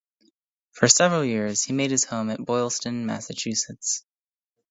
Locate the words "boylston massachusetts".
2.43-4.03